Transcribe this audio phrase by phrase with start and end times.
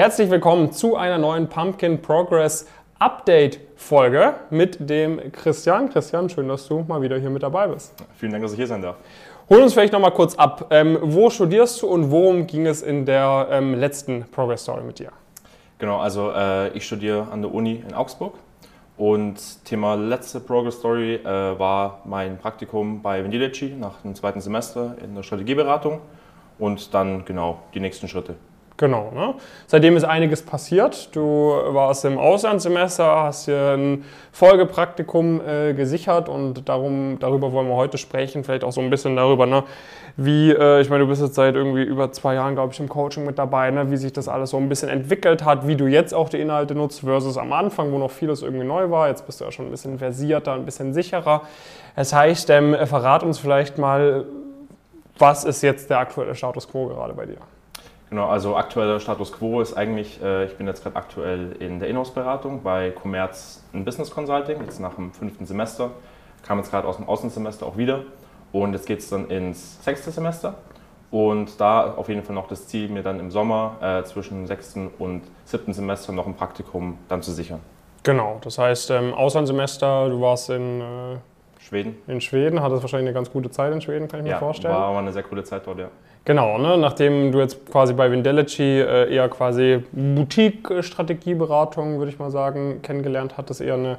[0.00, 2.66] Herzlich willkommen zu einer neuen Pumpkin Progress
[2.98, 5.90] Update Folge mit dem Christian.
[5.90, 7.92] Christian, schön, dass du mal wieder hier mit dabei bist.
[8.16, 8.96] Vielen Dank, dass ich hier sein darf.
[9.50, 10.68] Hol uns vielleicht noch mal kurz ab.
[10.70, 15.00] Ähm, wo studierst du und worum ging es in der ähm, letzten Progress Story mit
[15.00, 15.12] dir?
[15.78, 18.32] Genau, also äh, ich studiere an der Uni in Augsburg
[18.96, 19.36] und
[19.66, 25.14] Thema letzte Progress Story äh, war mein Praktikum bei Vendilici nach dem zweiten Semester in
[25.14, 26.00] der Strategieberatung
[26.58, 28.36] und dann genau die nächsten Schritte.
[28.80, 29.10] Genau.
[29.14, 29.34] Ne?
[29.66, 31.14] Seitdem ist einiges passiert.
[31.14, 37.76] Du warst im Auslandssemester, hast hier ein Folgepraktikum äh, gesichert und darum, darüber wollen wir
[37.76, 38.42] heute sprechen.
[38.42, 39.64] Vielleicht auch so ein bisschen darüber, ne?
[40.16, 42.88] wie, äh, ich meine, du bist jetzt seit irgendwie über zwei Jahren, glaube ich, im
[42.88, 43.90] Coaching mit dabei, ne?
[43.90, 46.74] wie sich das alles so ein bisschen entwickelt hat, wie du jetzt auch die Inhalte
[46.74, 49.08] nutzt versus am Anfang, wo noch vieles irgendwie neu war.
[49.08, 51.42] Jetzt bist du ja schon ein bisschen versierter, ein bisschen sicherer.
[51.96, 54.24] Das heißt, ähm, verrat uns vielleicht mal,
[55.18, 57.36] was ist jetzt der aktuelle Status quo gerade bei dir?
[58.10, 61.88] Genau, also aktueller Status quo ist eigentlich, äh, ich bin jetzt gerade aktuell in der
[61.88, 65.92] Inhouse-Beratung bei Commerz in Business Consulting, jetzt nach dem fünften Semester,
[66.44, 68.02] kam jetzt gerade aus dem Außensemester auch wieder.
[68.52, 70.54] Und jetzt geht es dann ins sechste Semester.
[71.12, 74.90] Und da auf jeden Fall noch das Ziel, mir dann im Sommer äh, zwischen sechsten
[74.98, 77.60] und siebten Semester noch ein Praktikum dann zu sichern.
[78.02, 81.16] Genau, das heißt ähm, Auslandssemester, du warst in äh,
[81.60, 81.96] Schweden.
[82.06, 84.74] In Schweden, hattest wahrscheinlich eine ganz gute Zeit in Schweden, kann ich ja, mir vorstellen.
[84.74, 85.88] war eine sehr coole Zeit dort, ja.
[86.24, 86.76] Genau, ne?
[86.76, 93.38] nachdem du jetzt quasi bei Vindelici äh, eher quasi Boutique-Strategieberatung, würde ich mal sagen, kennengelernt
[93.38, 93.98] hattest, eher eine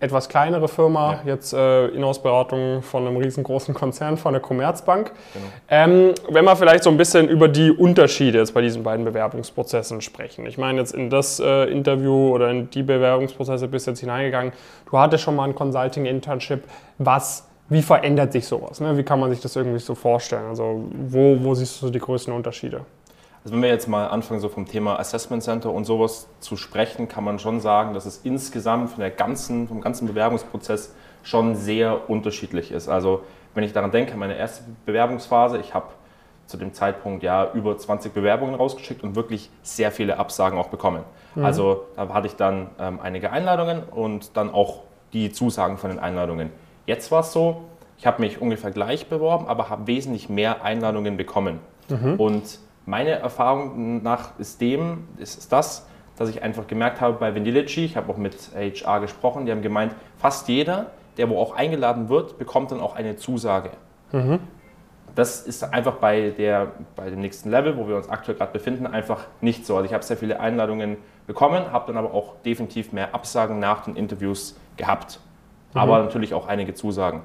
[0.00, 1.32] etwas kleinere Firma, ja.
[1.32, 5.12] jetzt äh, Inhouse-Beratung von einem riesengroßen Konzern, von der Commerzbank.
[5.34, 5.46] Genau.
[5.68, 10.00] Ähm, wenn wir vielleicht so ein bisschen über die Unterschiede jetzt bei diesen beiden Bewerbungsprozessen
[10.00, 10.46] sprechen.
[10.46, 14.52] Ich meine, jetzt in das äh, Interview oder in die Bewerbungsprozesse bist du jetzt hineingegangen.
[14.90, 16.64] Du hattest schon mal ein Consulting-Internship.
[16.98, 18.80] Was wie verändert sich sowas?
[18.80, 18.98] Ne?
[18.98, 20.48] Wie kann man sich das irgendwie so vorstellen?
[20.48, 22.80] Also wo, wo siehst du die größten Unterschiede?
[23.42, 27.08] Also wenn wir jetzt mal anfangen, so vom Thema Assessment Center und sowas zu sprechen,
[27.08, 32.10] kann man schon sagen, dass es insgesamt von der ganzen, vom ganzen Bewerbungsprozess schon sehr
[32.10, 32.88] unterschiedlich ist.
[32.88, 33.22] Also
[33.54, 35.86] wenn ich daran denke, meine erste Bewerbungsphase, ich habe
[36.46, 41.04] zu dem Zeitpunkt ja über 20 Bewerbungen rausgeschickt und wirklich sehr viele Absagen auch bekommen.
[41.34, 41.44] Mhm.
[41.44, 44.82] Also da hatte ich dann ähm, einige Einladungen und dann auch
[45.12, 46.50] die Zusagen von den Einladungen.
[46.86, 47.62] Jetzt war es so,
[47.98, 51.60] ich habe mich ungefähr gleich beworben, aber habe wesentlich mehr Einladungen bekommen.
[51.88, 52.14] Mhm.
[52.16, 55.86] Und meine Erfahrung nach ist dem, ist das,
[56.16, 59.62] dass ich einfach gemerkt habe bei Vendilici, ich habe auch mit HR gesprochen, die haben
[59.62, 60.86] gemeint, fast jeder,
[61.16, 63.70] der wo auch eingeladen wird, bekommt dann auch eine Zusage.
[64.12, 64.40] Mhm.
[65.14, 68.86] Das ist einfach bei, der, bei dem nächsten Level, wo wir uns aktuell gerade befinden,
[68.86, 69.76] einfach nicht so.
[69.76, 73.84] Also ich habe sehr viele Einladungen bekommen, habe dann aber auch definitiv mehr Absagen nach
[73.84, 75.20] den Interviews gehabt
[75.74, 75.80] mhm.
[75.80, 77.22] aber natürlich auch einige Zusagen.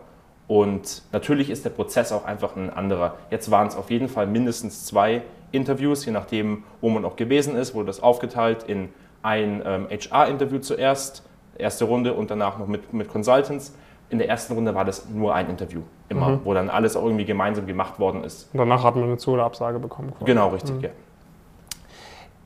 [0.48, 3.16] Und natürlich ist der Prozess auch einfach ein anderer.
[3.32, 5.24] Jetzt waren es auf jeden Fall mindestens zwei
[5.56, 8.90] Interviews, je nachdem, wo man auch gewesen ist, wurde das aufgeteilt in
[9.24, 11.24] ein ähm, HR-Interview zuerst,
[11.58, 13.76] erste Runde und danach noch mit, mit Consultants.
[14.10, 16.42] In der ersten Runde war das nur ein Interview, immer, mhm.
[16.44, 18.50] wo dann alles auch irgendwie gemeinsam gemacht worden ist.
[18.54, 20.12] Und danach hat man eine Zu- oder Absage bekommen.
[20.12, 20.26] Quasi.
[20.26, 20.82] Genau, richtig, mhm.
[20.82, 20.90] ja.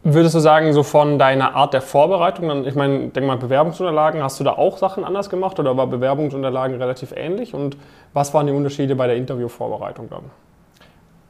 [0.02, 4.40] Würdest du sagen, so von deiner Art der Vorbereitung, ich meine, denk mal, Bewerbungsunterlagen, hast
[4.40, 7.54] du da auch Sachen anders gemacht oder war Bewerbungsunterlagen relativ ähnlich?
[7.54, 7.76] Und
[8.14, 10.24] was waren die Unterschiede bei der Interviewvorbereitung dann?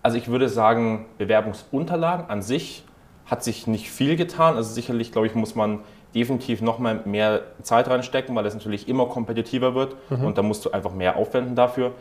[0.10, 2.84] Also ich würde sagen, Bewerbungsunterlagen an sich
[3.28, 4.56] hat sich nicht viel getan.
[4.56, 5.82] Also sicherlich, glaube ich, muss man
[6.16, 10.26] definitiv noch mal mehr Zeit reinstecken, weil es natürlich immer kompetitiver wird mhm.
[10.26, 11.92] und da musst du einfach mehr aufwenden dafür.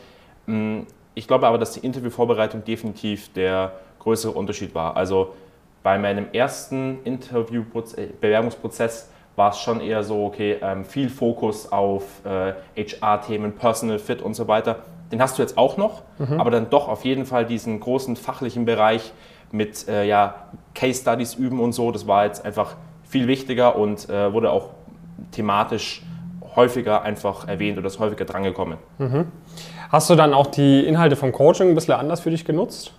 [0.47, 4.97] Mm, ich glaube aber, dass die Interviewvorbereitung definitiv der größere Unterschied war.
[4.97, 5.35] Also
[5.83, 7.63] bei meinem ersten Interview
[7.99, 13.99] äh, Bewerbungsprozess war es schon eher so, okay, ähm, viel Fokus auf äh, HR-Themen, Personal
[13.99, 14.77] Fit und so weiter.
[15.13, 16.41] Den hast du jetzt auch noch, mhm.
[16.41, 19.13] aber dann doch auf jeden Fall diesen großen fachlichen Bereich
[19.51, 21.91] mit äh, ja, Case Studies üben und so.
[21.91, 22.77] Das war jetzt einfach
[23.09, 24.71] viel wichtiger und äh, wurde auch
[25.33, 26.03] thematisch
[26.57, 28.79] häufiger einfach erwähnt oder ist häufiger drangekommen.
[28.99, 29.29] Mhm.
[29.91, 32.93] Hast du dann auch die Inhalte vom Coaching ein bisschen anders für dich genutzt?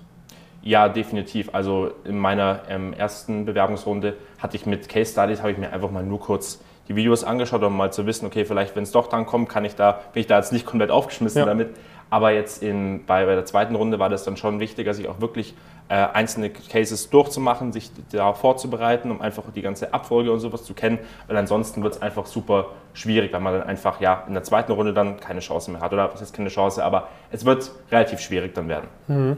[0.62, 1.50] Ja, definitiv.
[1.54, 5.92] Also in meiner ähm, ersten Bewerbungsrunde hatte ich mit Case Studies, habe ich mir einfach
[5.92, 9.08] mal nur kurz die Videos angeschaut, um mal zu wissen, okay, vielleicht wenn es doch
[9.08, 11.46] dann kommt, kann ich da, bin ich da jetzt nicht komplett aufgeschmissen ja.
[11.46, 11.70] damit.
[12.10, 15.22] Aber jetzt in, bei, bei der zweiten Runde war das dann schon wichtiger, sich auch
[15.22, 15.54] wirklich
[15.90, 20.74] äh, einzelne Cases durchzumachen, sich da vorzubereiten, um einfach die ganze Abfolge und sowas zu
[20.74, 24.44] kennen, weil ansonsten wird es einfach super schwierig, weil man dann einfach ja in der
[24.44, 25.92] zweiten Runde dann keine Chance mehr hat.
[25.94, 28.88] Oder was heißt keine Chance, aber es wird relativ schwierig dann werden.
[29.08, 29.38] Mhm.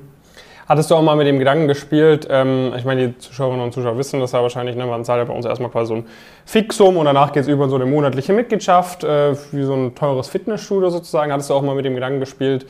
[0.71, 3.97] Hattest du auch mal mit dem Gedanken gespielt, ähm, ich meine, die Zuschauerinnen und Zuschauer
[3.97, 4.85] wissen das ja wahrscheinlich, ne?
[4.85, 6.05] man zahlt ja bei uns erstmal quasi so ein
[6.45, 10.29] Fixum und danach geht es über so eine monatliche Mitgliedschaft, äh, wie so ein teures
[10.29, 11.33] Fitnessstudio sozusagen.
[11.33, 12.67] Hattest du auch mal mit dem Gedanken gespielt,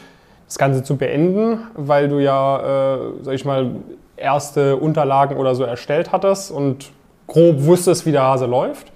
[0.47, 3.75] das Ganze zu beenden, weil du ja, äh, sag ich mal,
[4.17, 6.91] erste Unterlagen oder so erstellt hattest und
[7.27, 8.91] grob wusstest, wie der Hase läuft?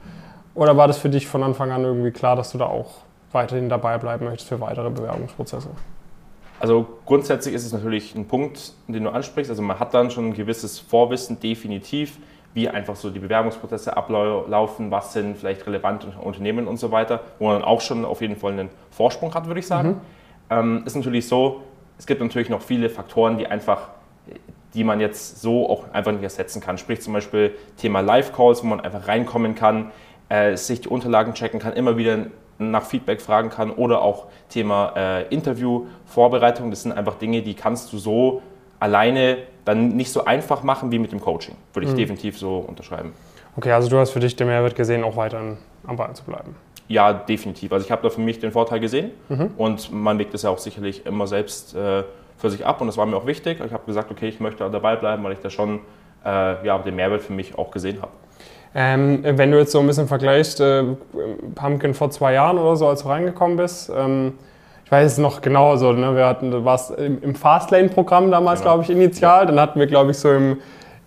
[0.55, 2.93] Oder war das für dich von Anfang an irgendwie klar, dass du da auch
[3.31, 5.69] weiterhin dabei bleiben möchtest für weitere Bewerbungsprozesse?
[6.59, 9.49] Also grundsätzlich ist es natürlich ein Punkt, den du ansprichst.
[9.49, 12.17] Also man hat dann schon ein gewisses Vorwissen, definitiv,
[12.53, 17.47] wie einfach so die Bewerbungsprozesse ablaufen, was sind vielleicht relevante Unternehmen und so weiter, wo
[17.47, 19.89] man auch schon auf jeden Fall einen Vorsprung hat, würde ich sagen.
[19.89, 20.01] Mhm.
[20.49, 21.61] Ähm, ist natürlich so,
[21.97, 23.89] es gibt natürlich noch viele Faktoren, die einfach
[24.75, 26.77] die man jetzt so auch einfach nicht ersetzen kann.
[26.77, 29.91] Sprich zum Beispiel Thema Live-Calls, wo man einfach reinkommen kann,
[30.29, 34.93] äh, sich die Unterlagen checken kann, immer wieder nach Feedback fragen kann oder auch Thema
[34.95, 36.69] äh, Interview-Vorbereitung.
[36.69, 38.41] Das sind einfach Dinge, die kannst du so
[38.79, 41.55] alleine dann nicht so einfach machen wie mit dem Coaching.
[41.73, 41.97] Würde ich mhm.
[41.97, 43.13] definitiv so unterschreiben.
[43.57, 45.57] Okay, also du hast für dich den Mehrwert gesehen, auch weiterhin
[45.87, 46.55] am Ball zu bleiben.
[46.87, 47.71] Ja, definitiv.
[47.71, 49.51] Also ich habe da für mich den Vorteil gesehen mhm.
[49.57, 52.03] und man legt es ja auch sicherlich immer selbst äh,
[52.37, 53.59] für sich ab und das war mir auch wichtig.
[53.65, 55.79] Ich habe gesagt, okay, ich möchte dabei bleiben, weil ich da schon
[56.23, 58.11] äh, ja, den Mehrwert für mich auch gesehen habe.
[58.77, 60.83] Ähm, wenn du jetzt so ein bisschen vergleichst, äh,
[61.55, 64.33] Pumpkin vor zwei Jahren oder so, als du reingekommen bist, ähm,
[64.83, 66.15] ich weiß es noch genau so, ne?
[66.15, 68.73] wir hatten, du warst im, im Fastlane-Programm damals, genau.
[68.73, 69.39] glaube ich, initial.
[69.39, 69.45] Ja.
[69.45, 70.57] Dann hatten wir, glaube ich, so im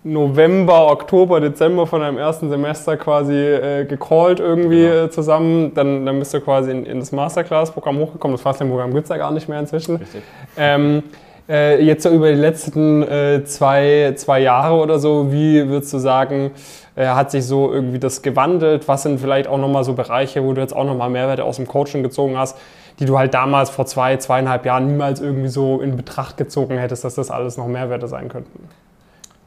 [0.03, 5.05] November, Oktober, Dezember von deinem ersten Semester quasi äh, gecallt irgendwie genau.
[5.05, 5.73] äh, zusammen.
[5.75, 8.35] Dann, dann bist du quasi in, in das Masterclass-Programm hochgekommen.
[8.35, 9.97] Das Fastlane-Programm gibt es ja gar nicht mehr inzwischen.
[9.97, 10.23] Richtig.
[10.57, 11.03] Ähm,
[11.49, 15.97] äh, jetzt so über die letzten äh, zwei, zwei Jahre oder so, wie würdest du
[15.97, 16.51] sagen,
[16.95, 18.87] äh, hat sich so irgendwie das gewandelt?
[18.87, 21.67] Was sind vielleicht auch nochmal so Bereiche, wo du jetzt auch nochmal Mehrwerte aus dem
[21.67, 22.57] Coaching gezogen hast,
[22.99, 27.03] die du halt damals vor zwei, zweieinhalb Jahren niemals irgendwie so in Betracht gezogen hättest,
[27.03, 28.69] dass das alles noch Mehrwerte sein könnten?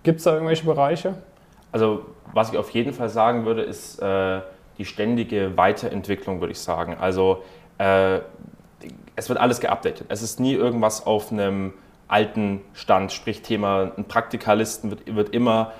[0.03, 1.15] Gibt es da irgendwelche Bereiche?
[1.71, 2.03] Also
[2.33, 4.41] was ich auf jeden Fall sagen würde, ist äh,
[4.79, 6.97] die ständige Weiterentwicklung, würde ich sagen.
[6.99, 7.43] Also
[7.79, 8.19] äh,
[9.15, 10.07] es wird alles geupdatet.
[10.09, 11.75] Es ist nie irgendwas auf einem
[12.13, 15.73] alten Stand, sprich Thema ein Praktikalisten wird, wird immer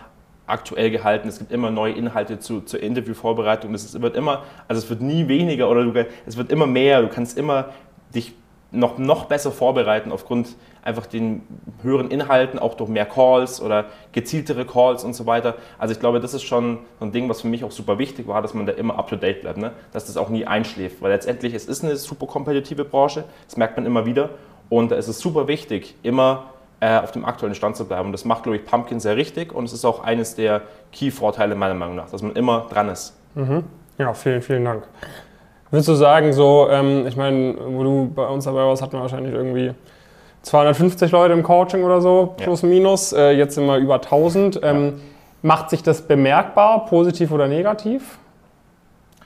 [0.47, 4.89] aktuell gehalten, es gibt immer neue Inhalte zu, zur Interviewvorbereitung, es wird immer, also es
[4.91, 7.67] wird nie weniger oder du, es wird immer mehr, du kannst immer
[8.15, 8.35] dich
[8.71, 11.43] noch, noch besser vorbereiten aufgrund einfach den
[11.83, 15.57] höheren Inhalten, auch durch mehr Calls oder gezieltere Calls und so weiter.
[15.79, 18.27] Also ich glaube, das ist schon so ein Ding, was für mich auch super wichtig
[18.27, 19.73] war, dass man da immer up-to-date bleibt, ne?
[19.93, 23.77] dass das auch nie einschläft, weil letztendlich es ist eine super kompetitive Branche, das merkt
[23.77, 24.31] man immer wieder
[24.69, 26.45] und da ist es super wichtig, immer
[26.81, 28.07] äh, auf dem aktuellen Stand zu bleiben.
[28.07, 29.55] Und das macht, glaube ich, Pumpkin sehr richtig.
[29.55, 33.17] Und es ist auch eines der Key-Vorteile meiner Meinung nach, dass man immer dran ist.
[33.35, 33.65] Mhm.
[33.99, 34.83] Ja, vielen, vielen Dank.
[35.71, 39.01] Würdest du sagen, so, ähm, ich meine, wo du bei uns dabei warst, hatten wir
[39.01, 39.73] wahrscheinlich irgendwie
[40.43, 42.69] 250 Leute im Coaching oder so, plus ja.
[42.69, 43.13] minus.
[43.13, 44.61] Äh, jetzt sind wir über 1000.
[44.63, 44.93] Ähm, ja.
[45.43, 48.19] Macht sich das bemerkbar, positiv oder negativ?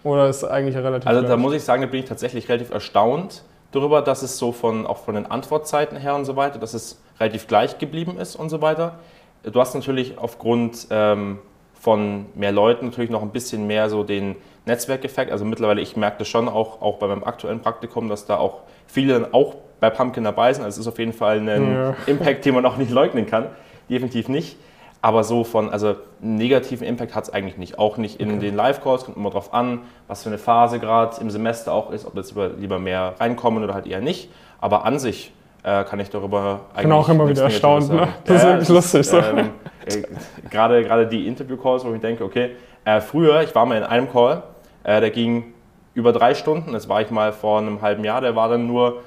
[0.05, 3.43] Oder ist eigentlich relativ Also, da muss ich sagen, da bin ich tatsächlich relativ erstaunt
[3.77, 7.01] darüber, dass es so von, auch von den Antwortzeiten her und so weiter, dass es
[7.21, 8.99] relativ gleich geblieben ist und so weiter.
[9.43, 11.39] Du hast natürlich aufgrund ähm,
[11.75, 15.31] von mehr Leuten natürlich noch ein bisschen mehr so den Netzwerkeffekt.
[15.31, 18.63] Also mittlerweile, ich merke das schon auch, auch bei meinem aktuellen Praktikum, dass da auch
[18.87, 20.65] viele dann auch bei Pumpkin dabei sind.
[20.65, 21.97] Also es ist auf jeden Fall ein ja.
[22.07, 23.47] Impact, den man auch nicht leugnen kann.
[23.89, 24.57] Definitiv nicht.
[25.03, 27.79] Aber so von, also negativen Impact hat es eigentlich nicht.
[27.79, 28.41] Auch nicht in okay.
[28.41, 32.07] den Live-Calls, kommt immer drauf an, was für eine Phase gerade im Semester auch ist,
[32.07, 34.31] ob jetzt lieber mehr reinkommen oder halt eher nicht.
[34.61, 35.33] Aber an sich
[35.63, 36.77] äh, kann ich darüber eigentlich.
[36.77, 38.09] Ich bin auch immer wieder erstaunt, ne?
[38.25, 39.07] Das ja, ist wirklich lustig.
[39.07, 39.19] So.
[39.19, 39.51] Ähm,
[39.85, 40.03] äh,
[40.51, 44.11] gerade, gerade die Interview-Calls, wo ich denke, okay, äh, früher, ich war mal in einem
[44.11, 44.43] Call,
[44.85, 45.55] äh, der ging
[45.95, 49.03] über drei Stunden, das war ich mal vor einem halben Jahr, der war dann nur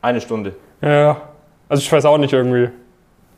[0.00, 0.54] eine Stunde.
[0.80, 1.20] Ja,
[1.68, 2.70] also ich weiß auch nicht irgendwie.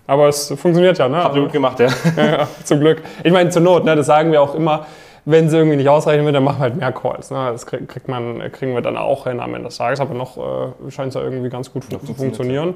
[0.08, 1.22] Aber es funktioniert ja, ne?
[1.22, 1.88] Habt ihr gut gemacht, ja.
[2.16, 2.48] ja.
[2.64, 3.02] Zum Glück.
[3.22, 4.86] Ich meine, zur Not, ne, das sagen wir auch immer,
[5.26, 7.30] wenn sie irgendwie nicht ausreichen wird, dann machen wir halt mehr Calls.
[7.30, 7.50] Ne?
[7.52, 10.90] Das kriegt man, kriegen wir dann auch hin am Ende des Tages, aber noch äh,
[10.90, 12.74] scheint es ja irgendwie ganz gut zu funktionieren.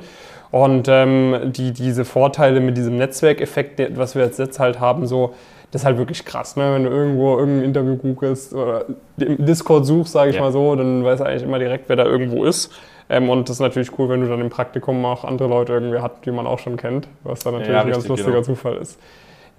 [0.51, 5.33] Und ähm, die, diese Vorteile mit diesem Netzwerkeffekt, was wir jetzt, jetzt halt haben, so,
[5.71, 6.57] das ist halt wirklich krass.
[6.57, 6.75] Ne?
[6.75, 8.85] Wenn du irgendwo irgendein Interview googelst oder
[9.17, 10.43] im Discord suchst, sage ich ja.
[10.43, 12.71] mal so, dann weißt du eigentlich immer direkt, wer da irgendwo ist.
[13.13, 15.99] Ähm, und das ist natürlich cool, wenn du dann im Praktikum auch andere Leute irgendwie
[15.99, 18.43] hast, die man auch schon kennt, was dann natürlich ja, ein ganz lustiger genau.
[18.43, 18.99] Zufall ist.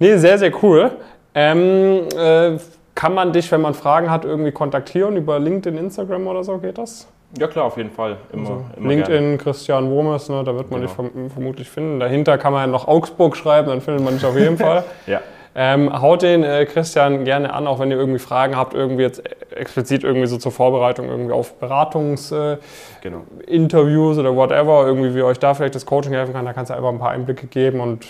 [0.00, 0.90] Nee, sehr, sehr cool.
[1.36, 2.58] Ähm, äh,
[2.96, 6.58] kann man dich, wenn man Fragen hat, irgendwie kontaktieren über LinkedIn, Instagram oder so?
[6.58, 7.06] Geht das?
[7.38, 8.16] Ja klar, auf jeden Fall.
[8.32, 9.38] Immer, also immer LinkedIn, gerne.
[9.38, 10.92] Christian Wurmes, ne, da wird man genau.
[10.92, 12.00] dich vermutlich finden.
[12.00, 14.82] Dahinter kann man noch Augsburg schreiben, dann findet man dich auf jeden Fall.
[15.06, 15.20] ja.
[15.56, 19.22] Ähm, haut den äh, Christian gerne an, auch wenn ihr irgendwie Fragen habt, irgendwie jetzt
[19.54, 24.20] explizit irgendwie so zur Vorbereitung irgendwie auf Beratungsinterviews äh, genau.
[24.20, 26.88] oder whatever, irgendwie wie euch da vielleicht das Coaching helfen kann, da kannst du einfach
[26.88, 28.06] ein paar Einblicke geben und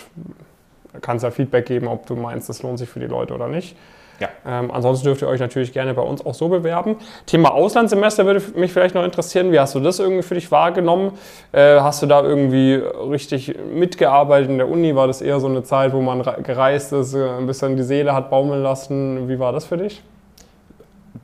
[1.01, 3.77] kannst ja Feedback geben, ob du meinst, das lohnt sich für die Leute oder nicht.
[4.19, 4.29] Ja.
[4.47, 6.97] Ähm, ansonsten dürft ihr euch natürlich gerne bei uns auch so bewerben.
[7.25, 9.51] Thema Auslandssemester würde mich vielleicht noch interessieren.
[9.51, 11.11] Wie hast du das irgendwie für dich wahrgenommen?
[11.51, 14.95] Äh, hast du da irgendwie richtig mitgearbeitet in der Uni?
[14.95, 18.13] War das eher so eine Zeit, wo man gereist ist, äh, ein bisschen die Seele
[18.13, 19.27] hat baumeln lassen?
[19.27, 20.01] Wie war das für dich?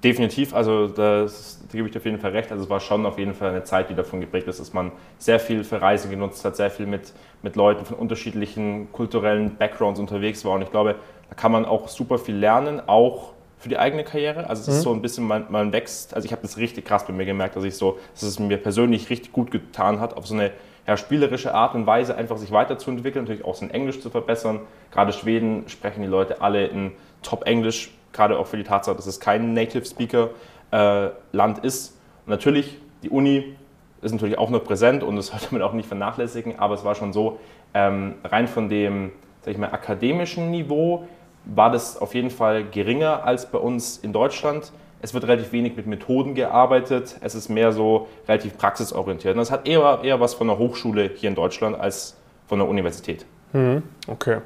[0.03, 2.51] Definitiv, also das, da gebe ich dir auf jeden Fall recht.
[2.51, 4.91] Also es war schon auf jeden Fall eine Zeit, die davon geprägt ist, dass man
[5.19, 9.99] sehr viel für Reisen genutzt hat, sehr viel mit, mit Leuten von unterschiedlichen kulturellen Backgrounds
[9.99, 10.53] unterwegs war.
[10.53, 10.95] Und ich glaube,
[11.29, 14.49] da kann man auch super viel lernen, auch für die eigene Karriere.
[14.49, 14.73] Also es mhm.
[14.73, 17.25] ist so ein bisschen, man, man wächst, also ich habe das richtig krass bei mir
[17.25, 20.49] gemerkt, dass ich so, dass es mir persönlich richtig gut getan hat, auf so eine
[20.87, 24.61] ja, spielerische Art und Weise einfach sich weiterzuentwickeln, natürlich auch sein Englisch zu verbessern.
[24.91, 29.19] Gerade Schweden sprechen die Leute alle in Top-Englisch gerade auch für die Tatsache, dass es
[29.19, 30.29] kein Native Speaker
[30.71, 31.97] äh, Land ist.
[32.25, 33.55] Und natürlich, die Uni
[34.01, 36.95] ist natürlich auch noch präsent und das sollte man auch nicht vernachlässigen, aber es war
[36.95, 37.39] schon so,
[37.73, 41.07] ähm, rein von dem sag ich mal, akademischen Niveau
[41.45, 44.71] war das auf jeden Fall geringer als bei uns in Deutschland.
[45.01, 49.33] Es wird relativ wenig mit Methoden gearbeitet, es ist mehr so relativ praxisorientiert.
[49.33, 52.15] Und das hat eher, eher was von der Hochschule hier in Deutschland als
[52.47, 53.25] von der Universität.
[53.53, 53.81] Mhm.
[54.07, 54.37] Okay.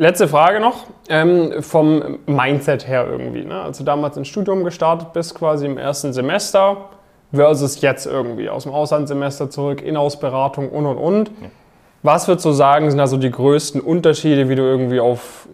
[0.00, 3.44] Letzte Frage noch, ähm, vom Mindset her irgendwie.
[3.44, 3.60] Ne?
[3.60, 6.88] Also damals ins Studium gestartet bist, quasi im ersten Semester,
[7.32, 11.28] versus jetzt irgendwie aus dem Auslandssemester zurück, Inhouse-Beratung und und und.
[11.28, 11.48] Ja.
[12.04, 15.48] Was würdest du sagen, sind also die größten Unterschiede, wie du irgendwie auf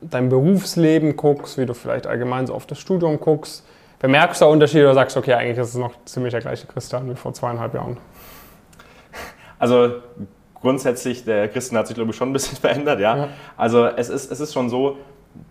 [0.00, 3.66] dein Berufsleben guckst, wie du vielleicht allgemein so auf das Studium guckst?
[3.98, 6.66] Bemerkst du da Unterschiede oder sagst du, okay, eigentlich ist es noch ziemlich der gleiche
[6.66, 7.98] Christian wie vor zweieinhalb Jahren?
[9.58, 9.90] Also
[10.64, 13.16] grundsätzlich, der Christen hat sich, glaube ich, schon ein bisschen verändert, ja.
[13.16, 13.28] ja.
[13.56, 14.96] Also es ist, es ist schon so,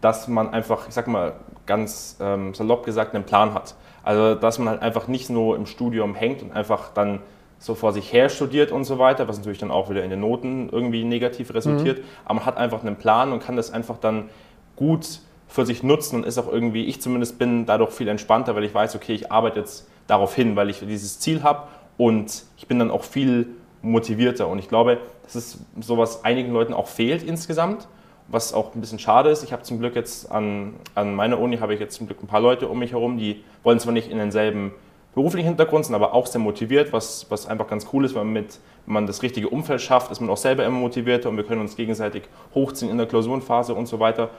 [0.01, 1.33] dass man einfach, ich sag mal,
[1.65, 3.75] ganz ähm, salopp gesagt, einen Plan hat.
[4.01, 7.19] Also dass man halt einfach nicht nur im Studium hängt und einfach dann
[7.59, 10.19] so vor sich her studiert und so weiter, was natürlich dann auch wieder in den
[10.19, 11.99] Noten irgendwie negativ resultiert.
[11.99, 12.03] Mhm.
[12.25, 14.29] Aber man hat einfach einen Plan und kann das einfach dann
[14.75, 18.63] gut für sich nutzen und ist auch irgendwie, ich zumindest bin dadurch viel entspannter, weil
[18.63, 21.67] ich weiß, okay, ich arbeite jetzt darauf hin, weil ich dieses Ziel habe
[21.97, 23.47] und ich bin dann auch viel
[23.83, 24.47] motivierter.
[24.47, 27.87] Und ich glaube, das ist so, was einigen Leuten auch fehlt insgesamt,
[28.27, 29.43] was auch ein bisschen schade ist.
[29.43, 32.27] Ich habe zum Glück jetzt an, an meiner Uni, habe ich jetzt zum Glück ein
[32.27, 34.71] paar Leute um mich herum, die wollen zwar nicht in denselben
[35.13, 38.33] beruflichen Hintergrund, sind aber auch sehr motiviert, was, was einfach ganz cool ist, weil man
[38.33, 41.43] mit, wenn man das richtige Umfeld schafft, ist man auch selber immer motivierter und wir
[41.43, 42.23] können uns gegenseitig
[42.55, 44.29] hochziehen in der Klausurenphase und so weiter.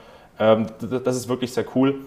[0.40, 2.00] Ähm, das ist wirklich sehr cool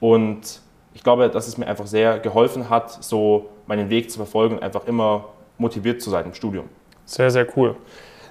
[0.00, 0.60] und
[0.94, 4.86] ich glaube, dass es mir einfach sehr geholfen hat, so meinen Weg zu verfolgen einfach
[4.86, 5.26] immer
[5.58, 6.68] motiviert zu sein im Studium.
[7.04, 7.76] Sehr, sehr cool.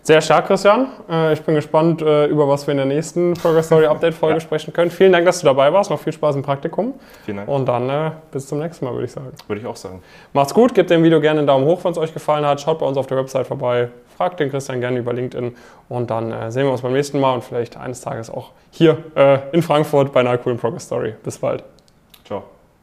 [0.05, 0.89] Sehr stark, Christian.
[1.09, 4.35] Äh, ich bin gespannt, äh, über was wir in der nächsten Progress Story Update Folge
[4.35, 4.39] ja.
[4.39, 4.91] sprechen können.
[4.91, 5.89] Vielen Dank, dass du dabei warst.
[5.89, 6.93] Noch viel Spaß im Praktikum.
[7.25, 7.49] Vielen Dank.
[7.49, 9.31] Und dann äh, bis zum nächsten Mal, würde ich sagen.
[9.47, 10.03] Würde ich auch sagen.
[10.31, 10.75] Macht's gut.
[10.75, 12.61] Gebt dem Video gerne einen Daumen hoch, wenn es euch gefallen hat.
[12.61, 13.89] Schaut bei uns auf der Website vorbei.
[14.15, 15.55] Fragt den Christian gerne über LinkedIn.
[15.89, 18.99] Und dann sehen wir uns beim nächsten Mal und vielleicht eines Tages auch hier
[19.51, 21.15] in Frankfurt bei einer coolen Progress Story.
[21.21, 21.63] Bis bald.
[22.23, 22.54] Ciao.